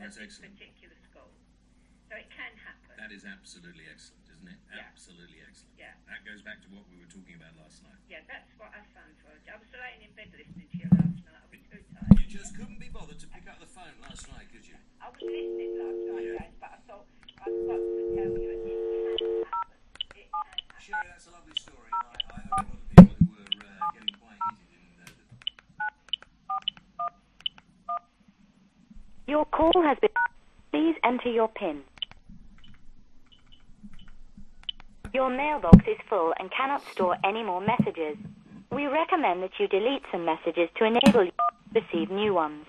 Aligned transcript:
that's 0.00 0.16
excellent. 0.18 0.56
particular 0.56 0.96
school. 1.04 1.30
So 2.08 2.16
it 2.18 2.26
can 2.32 2.52
happen. 2.58 2.96
That 2.98 3.12
is 3.14 3.22
absolutely 3.28 3.86
excellent, 3.86 4.26
isn't 4.34 4.48
it? 4.50 4.58
Yeah. 4.72 4.88
Absolutely 4.90 5.38
excellent. 5.46 5.76
Yeah. 5.78 5.94
That 6.10 6.24
goes 6.26 6.42
back 6.42 6.58
to 6.66 6.68
what 6.74 6.88
we 6.90 6.98
were 6.98 7.06
talking 7.12 7.36
about 7.38 7.54
last 7.60 7.84
night. 7.86 8.00
yeah, 8.10 8.24
that's 8.26 8.50
what 8.58 8.72
I 8.74 8.82
found 8.96 9.14
for 9.22 9.30
I 9.30 9.56
was 9.60 9.70
laying 9.70 10.02
in 10.08 10.12
bed 10.18 10.32
listening 10.34 10.66
to 10.72 10.76
you 10.80 10.88
last 10.90 11.22
night. 11.22 11.38
I 11.38 11.46
was 11.52 11.62
too 11.70 11.82
tired. 11.94 12.18
You 12.18 12.26
just 12.26 12.56
couldn't 12.58 12.80
be 12.82 12.90
bothered 12.90 13.20
to 13.22 13.28
pick 13.30 13.46
up 13.46 13.60
the 13.62 13.70
phone 13.70 13.94
last 14.02 14.26
night, 14.32 14.50
could 14.50 14.66
you? 14.66 14.78
I 14.98 15.06
was 15.12 15.22
listening 15.22 15.72
last 15.78 16.00
night, 16.10 16.26
Yeah. 16.26 16.38
guys, 16.42 16.54
but 16.58 16.70
I 16.74 16.78
thought 16.90 17.06
I'd 17.46 17.54
got 17.70 17.78
to 17.78 18.02
tell 18.14 18.30
you 18.34 18.50
it 18.50 18.60
can 18.64 18.74
happen. 18.82 19.78
It 20.18 20.26
can 20.26 20.34
happen. 20.34 20.82
Sherry, 20.82 21.06
that's 21.14 21.26
a 21.30 21.32
lovely 21.34 21.54
story, 21.62 21.90
and 21.94 22.06
I, 22.10 22.18
I 22.30 22.40
hope 22.42 22.50
a 22.50 22.74
lot 22.74 22.78
of 22.80 22.88
people 22.90 23.14
who 23.22 23.26
were 23.38 23.46
uh, 23.62 23.86
getting 23.94 24.14
quite 24.18 24.38
heated 24.50 24.66
didn't 24.70 24.98
know 24.98 25.12
that. 25.14 25.30
Your 29.30 29.44
call 29.44 29.80
has 29.84 29.96
been. 30.00 30.10
Please 30.72 30.96
enter 31.04 31.30
your 31.30 31.46
PIN. 31.46 31.82
Your 35.14 35.30
mailbox 35.30 35.86
is 35.86 35.98
full 36.08 36.34
and 36.40 36.50
cannot 36.50 36.82
store 36.90 37.16
any 37.22 37.44
more 37.44 37.60
messages. 37.60 38.16
We 38.72 38.86
recommend 38.86 39.44
that 39.44 39.52
you 39.60 39.68
delete 39.68 40.02
some 40.10 40.24
messages 40.24 40.68
to 40.78 40.84
enable 40.84 41.26
you 41.26 41.30
to 41.30 41.80
receive 41.80 42.10
new 42.10 42.34
ones. 42.34 42.66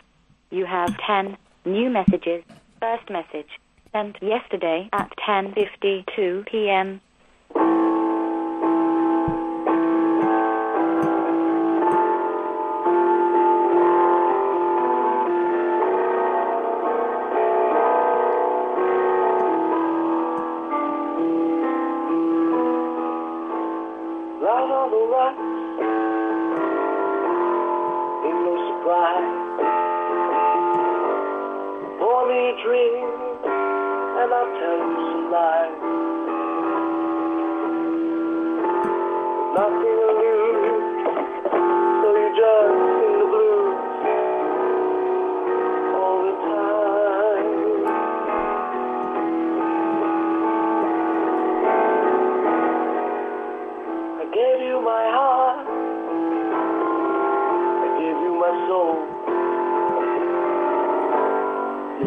You 0.52 0.68
have 0.68 0.95
10 0.99 1.35
new 1.66 1.90
messages. 1.90 2.44
First 2.80 3.09
message 3.09 3.49
sent 3.91 4.21
yesterday 4.21 4.88
at 4.93 5.12
10:52 5.27 6.46
p.m. 6.46 7.02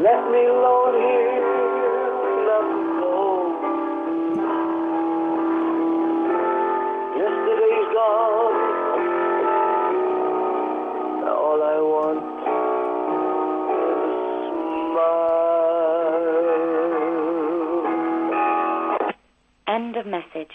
left 0.02 0.30
me. 0.30 0.44
Yesterday's 7.16 7.88
gone. 7.94 8.56
All 11.28 11.60
I 11.62 11.78
want 11.80 12.24
is 13.70 14.10
a 14.10 14.56
smile. 14.88 15.34
End 19.68 19.96
of 19.96 20.06
message. 20.06 20.54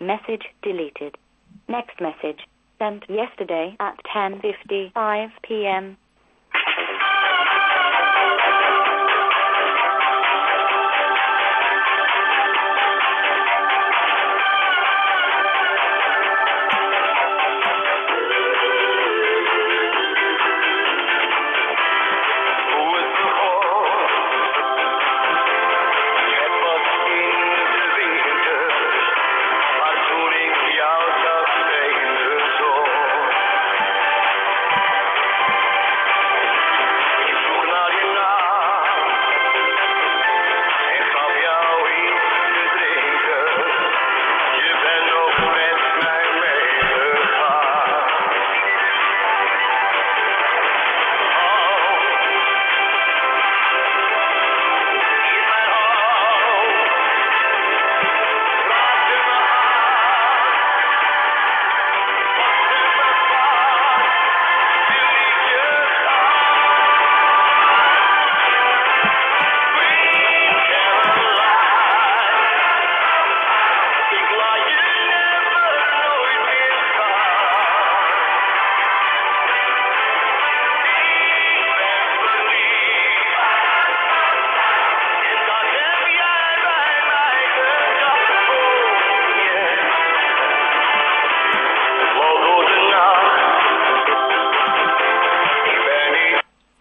Message 0.00 0.46
deleted. 0.62 1.18
Next 1.68 2.00
message 2.00 2.46
sent 2.78 3.10
yesterday 3.10 3.76
at 3.80 3.96
10:55 4.14 5.30
p.m. 5.42 5.96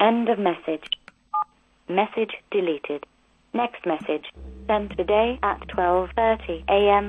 End 0.07 0.29
of 0.29 0.39
message. 0.39 0.87
Message 1.89 2.35
deleted. 2.49 3.05
Next 3.53 3.85
message 3.85 4.25
sent 4.65 4.95
today 4.95 5.37
at 5.43 5.59
12:30 5.67 6.63
a.m. 6.69 7.05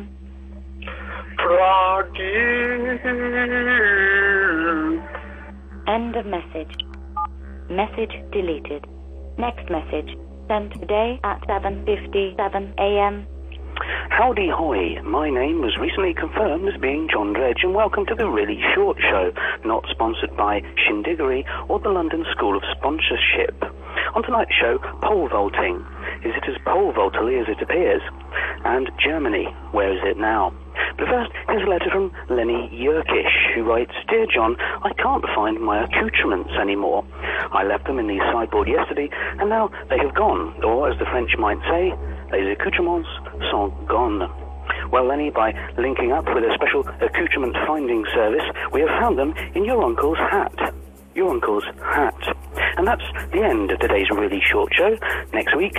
End 5.86 6.16
of 6.16 6.26
message. 6.26 6.74
Message 7.70 8.14
deleted. 8.32 8.84
Next 9.46 9.70
message 9.70 10.10
sent 10.48 10.72
today 10.80 11.20
at 11.22 11.40
7:57 11.46 12.74
a.m. 12.80 13.14
Howdy 13.78 14.48
hoy, 14.50 15.00
my 15.02 15.30
name 15.30 15.60
was 15.60 15.78
recently 15.78 16.12
confirmed 16.12 16.66
as 16.68 16.80
being 16.80 17.08
John 17.08 17.32
Dredge 17.32 17.62
and 17.62 17.74
welcome 17.74 18.06
to 18.06 18.14
the 18.14 18.28
Really 18.28 18.60
Short 18.74 18.98
Show, 18.98 19.30
not 19.64 19.86
sponsored 19.90 20.36
by 20.36 20.62
Shindiggery 20.82 21.44
or 21.68 21.78
the 21.78 21.90
London 21.90 22.24
School 22.32 22.56
of 22.56 22.62
Sponsorship. 22.76 23.54
On 24.14 24.22
tonight's 24.22 24.54
show, 24.58 24.78
pole 25.02 25.28
vaulting. 25.28 25.84
Is 26.24 26.34
it 26.34 26.48
as 26.48 26.58
pole 26.66 26.92
vaultily 26.92 27.38
as 27.38 27.46
it 27.48 27.62
appears? 27.62 28.02
And 28.64 28.90
Germany, 28.98 29.46
where 29.70 29.92
is 29.92 30.02
it 30.02 30.18
now? 30.18 30.52
But 30.96 31.06
first, 31.06 31.30
here's 31.46 31.62
a 31.62 31.70
letter 31.70 31.90
from 31.92 32.10
Lenny 32.28 32.70
Yerkish, 32.74 33.54
who 33.54 33.62
writes, 33.62 33.94
Dear 34.08 34.26
John, 34.26 34.56
I 34.58 34.92
can't 34.94 35.24
find 35.34 35.60
my 35.60 35.84
accoutrements 35.84 36.50
anymore. 36.60 37.04
I 37.52 37.62
left 37.62 37.86
them 37.86 38.00
in 38.00 38.08
the 38.08 38.18
sideboard 38.32 38.66
yesterday, 38.66 39.08
and 39.38 39.48
now 39.48 39.70
they 39.90 39.98
have 39.98 40.14
gone, 40.14 40.58
or 40.64 40.90
as 40.90 40.98
the 40.98 41.06
French 41.06 41.30
might 41.38 41.60
say, 41.70 41.94
les 42.32 42.52
accoutrements 42.52 43.06
sont 43.50 43.72
gone. 43.86 44.30
Well, 44.90 45.04
Lenny, 45.06 45.30
by 45.30 45.52
linking 45.76 46.12
up 46.12 46.24
with 46.34 46.44
a 46.44 46.54
special 46.54 46.86
accoutrement 47.00 47.56
finding 47.66 48.04
service, 48.14 48.44
we 48.72 48.80
have 48.80 48.90
found 49.00 49.18
them 49.18 49.34
in 49.54 49.64
your 49.64 49.82
uncle's 49.82 50.18
hat. 50.18 50.74
Your 51.14 51.30
uncle's 51.30 51.64
hat. 51.82 52.36
And 52.76 52.86
that's 52.86 53.02
the 53.32 53.42
end 53.42 53.70
of 53.70 53.80
today's 53.80 54.08
really 54.10 54.40
short 54.40 54.72
show. 54.74 54.96
Next 55.32 55.56
week, 55.56 55.76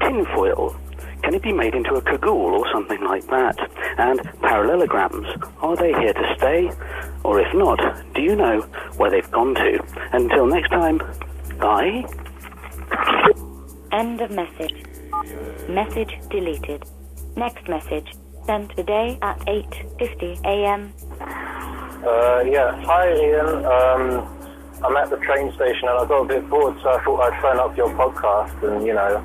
tinfoil. 0.00 0.76
Can 1.22 1.34
it 1.34 1.42
be 1.42 1.52
made 1.52 1.74
into 1.74 1.94
a 1.94 2.02
cagoule 2.02 2.54
or 2.54 2.70
something 2.70 3.02
like 3.02 3.26
that? 3.28 3.56
And 3.96 4.20
parallelograms, 4.40 5.26
are 5.62 5.74
they 5.74 5.92
here 5.92 6.12
to 6.12 6.34
stay? 6.36 6.70
Or 7.22 7.40
if 7.40 7.52
not, 7.54 7.80
do 8.14 8.20
you 8.20 8.36
know 8.36 8.60
where 8.98 9.10
they've 9.10 9.30
gone 9.30 9.54
to? 9.54 9.82
Until 10.12 10.46
next 10.46 10.68
time, 10.68 10.98
bye. 11.58 12.04
End 13.94 14.20
of 14.20 14.32
message. 14.32 14.74
Message 15.68 16.18
deleted. 16.28 16.82
Next 17.36 17.68
message. 17.68 18.12
Sent 18.44 18.74
today 18.74 19.16
at 19.22 19.38
8.50 19.46 20.44
a.m. 20.44 20.92
Uh, 21.20 22.40
yeah. 22.40 22.74
Hi, 22.86 23.14
Ian. 23.14 23.64
Um, 23.64 24.82
I'm 24.84 24.96
at 24.96 25.10
the 25.10 25.16
train 25.18 25.52
station 25.54 25.86
and 25.86 25.96
I 25.96 26.08
got 26.08 26.22
a 26.22 26.24
bit 26.24 26.50
bored, 26.50 26.74
so 26.82 26.88
I 26.88 27.04
thought 27.04 27.20
I'd 27.20 27.40
phone 27.40 27.60
up 27.60 27.76
your 27.76 27.88
podcast 27.90 28.60
and, 28.68 28.84
you 28.84 28.94
know, 28.94 29.24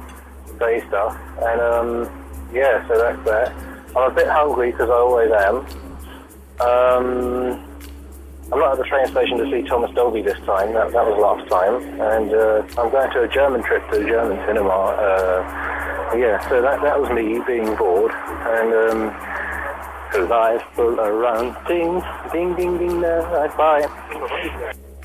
say 0.59 0.87
stuff. 0.87 1.17
And, 1.41 1.61
um, 1.61 2.27
yeah, 2.53 2.87
so 2.87 2.95
that's 2.95 3.25
that. 3.25 3.51
I'm 3.95 4.11
a 4.11 4.13
bit 4.13 4.27
hungry 4.27 4.69
because 4.71 4.91
I 4.91 4.93
always 4.93 5.31
am. 5.31 5.65
Um, 6.61 7.68
I'm 8.51 8.59
not 8.59 8.73
at 8.73 8.77
the 8.79 8.83
train 8.85 9.05
station 9.07 9.37
to 9.37 9.45
see 9.51 9.67
Thomas 9.67 9.93
Dolby 9.93 10.21
this 10.21 10.39
time. 10.45 10.73
That, 10.73 10.91
that 10.91 11.05
was 11.05 11.19
last 11.21 11.47
time. 11.49 11.83
And 12.01 12.33
uh, 12.33 12.81
I'm 12.81 12.89
going 12.89 13.11
to 13.11 13.21
a 13.23 13.27
German 13.27 13.61
trip 13.63 13.87
to 13.91 14.01
a 14.01 14.09
German 14.09 14.43
cinema. 14.47 14.69
Uh, 14.69 16.15
yeah, 16.17 16.41
so 16.49 16.61
that, 16.61 16.81
that 16.81 16.99
was 16.99 17.09
me 17.11 17.39
being 17.45 17.75
bored. 17.75 18.11
And, 18.11 18.73
um, 18.73 19.29
life 20.29 20.63
full 20.73 20.99
around. 20.99 21.55
Ding, 21.67 22.01
ding, 22.31 22.55
ding, 22.55 22.77
ding, 22.77 23.03
uh, 23.03 23.47
bye. 23.55 23.87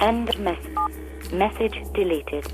End 0.01 0.39
message. 0.39 1.33
Message 1.33 1.85
deleted. 1.93 2.51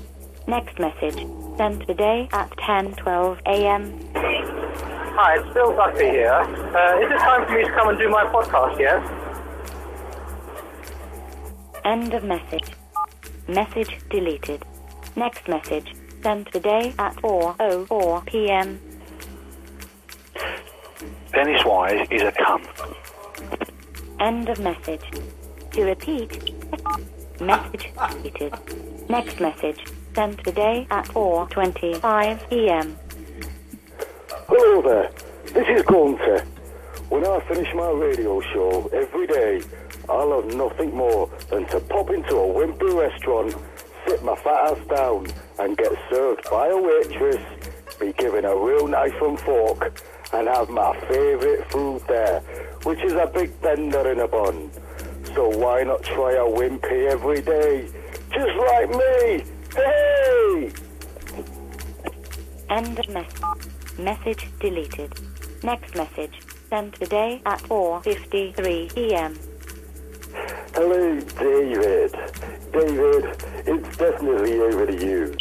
Next 0.47 0.77
message. 0.77 1.25
Sent 1.57 1.87
today 1.87 2.27
at 2.33 2.49
10.12 2.57 3.39
a.m. 3.45 3.99
Hi, 4.13 5.37
it's 5.37 5.53
Bill 5.53 5.75
Duffy 5.75 6.05
here. 6.05 6.33
Uh, 6.33 6.99
is 6.99 7.11
it 7.11 7.19
time 7.19 7.45
for 7.45 7.53
me 7.53 7.63
to 7.63 7.71
come 7.71 7.89
and 7.89 7.97
do 7.97 8.09
my 8.09 8.25
podcast 8.25 8.79
yet? 8.79 9.20
End 11.83 12.13
of 12.13 12.23
message. 12.23 12.71
Message 13.47 13.99
deleted. 14.09 14.63
Next 15.15 15.47
message. 15.47 15.95
Sent 16.21 16.51
today 16.51 16.93
at 16.99 17.15
4.04 17.15 18.25
p.m. 18.27 18.79
Dennis 21.33 21.65
Wise 21.65 22.07
is 22.11 22.21
a 22.21 22.31
cunt. 22.31 22.67
End 24.19 24.49
of 24.49 24.59
message. 24.59 25.01
To 25.71 25.83
repeat, 25.83 26.53
message 27.41 27.91
deleted. 27.95 28.53
Next 29.09 29.39
message. 29.39 29.83
Sent 30.13 30.43
today 30.43 30.85
at 30.91 31.05
4.25 31.05 32.49
p.m. 32.49 32.97
Hello 34.47 34.81
there, 34.83 35.11
this 35.45 35.67
is 35.67 35.81
Gunter. 35.83 36.45
When 37.09 37.25
I 37.25 37.39
finish 37.47 37.73
my 37.73 37.89
radio 37.89 38.39
show 38.53 38.89
every 38.93 39.25
day, 39.27 39.61
I'll 40.11 40.41
have 40.41 40.53
nothing 40.53 40.95
more 40.95 41.29
than 41.49 41.65
to 41.67 41.79
pop 41.79 42.09
into 42.09 42.35
a 42.35 42.47
wimpy 42.47 42.93
restaurant, 42.93 43.55
sit 44.05 44.21
my 44.23 44.35
fat 44.35 44.71
ass 44.71 44.87
down, 44.87 45.27
and 45.57 45.77
get 45.77 45.91
served 46.11 46.49
by 46.49 46.67
a 46.67 46.77
waitress, 46.77 47.41
be 47.99 48.11
given 48.13 48.43
a 48.43 48.55
real 48.55 48.87
knife 48.87 49.21
and 49.21 49.39
fork, 49.39 50.01
and 50.33 50.47
have 50.49 50.69
my 50.69 50.99
favourite 51.07 51.71
food 51.71 52.01
there, 52.07 52.41
which 52.83 53.01
is 53.03 53.13
a 53.13 53.31
big 53.33 53.59
Bender 53.61 54.11
in 54.11 54.19
a 54.19 54.27
bun. 54.27 54.69
So 55.33 55.47
why 55.57 55.83
not 55.83 56.03
try 56.03 56.33
a 56.33 56.45
wimpy 56.45 57.09
every 57.09 57.41
day? 57.41 57.87
Just 58.33 58.57
like 58.67 58.89
me! 58.89 59.45
Hey! 59.73 60.71
End 62.69 62.99
of 62.99 63.09
message. 63.09 63.97
Message 63.97 64.47
deleted. 64.59 65.13
Next 65.63 65.95
message. 65.95 66.39
Sent 66.69 66.95
today 66.95 67.41
at 67.45 67.59
4.53 67.63 68.95
p.m. 68.95 69.37
Hello, 70.83 71.19
David. 71.37 72.11
David, 72.73 73.25
it's 73.67 73.97
definitely 73.97 74.59
over 74.61 74.87
to 74.87 75.05
you. 75.05 75.37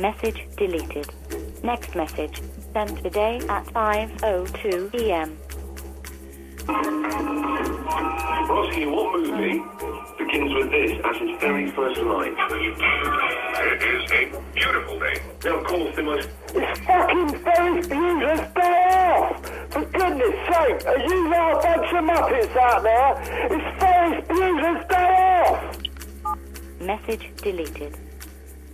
Message 0.00 0.46
deleted. 0.56 1.08
Next 1.64 1.96
message. 1.96 2.40
Sent 2.72 3.02
today 3.02 3.38
at 3.48 3.64
5.02 3.66 4.92
p.m. 4.92 5.36
Asking 8.48 8.92
what 8.92 9.18
movie 9.18 9.64
begins 10.36 10.54
with 10.54 10.70
this 10.70 10.92
as 11.04 11.16
its 11.20 11.40
very 11.40 11.70
first 11.70 12.00
line. 12.00 12.34
It 12.38 13.82
is 13.82 14.10
a 14.10 14.42
beautiful 14.54 14.98
day. 14.98 15.22
Now, 15.44 15.58
of 15.58 15.66
course, 15.66 15.96
the 15.96 16.02
most 16.02 16.28
It's 16.54 16.80
fucking 16.80 17.28
Ferris 17.42 17.86
Bueller's 17.86 18.54
Day 18.54 18.84
Off! 18.92 19.46
For 19.70 19.84
goodness 19.84 20.36
sake, 20.46 20.86
are 20.86 20.98
you 20.98 21.28
not 21.28 21.52
a 21.52 21.62
bunch 21.62 21.92
of 21.92 22.04
muppets 22.04 22.56
out 22.56 22.82
there? 22.82 23.12
It's 23.50 23.80
Ferris 23.80 24.26
Bueller's 24.28 24.88
Day 24.88 25.10
Off! 25.46 26.80
Message 26.80 27.32
deleted. 27.36 27.96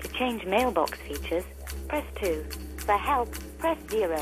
To 0.01 0.09
change 0.09 0.45
mailbox 0.45 0.99
features, 1.01 1.45
press 1.87 2.05
2. 2.17 2.45
For 2.79 2.97
help, 2.97 3.33
press 3.59 3.79
0. 3.89 4.19